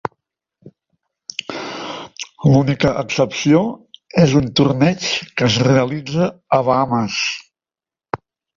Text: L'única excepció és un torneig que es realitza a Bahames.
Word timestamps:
L'única 2.53 2.93
excepció 3.03 3.61
és 4.23 4.35
un 4.41 4.49
torneig 4.63 5.07
que 5.29 5.49
es 5.51 5.61
realitza 5.69 6.33
a 6.61 6.63
Bahames. 6.71 7.23